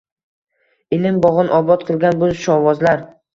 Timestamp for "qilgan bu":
1.91-2.31